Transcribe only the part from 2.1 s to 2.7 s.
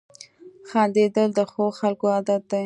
عادت دی.